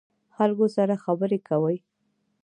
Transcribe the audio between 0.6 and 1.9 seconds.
سره خبرې کوئ؟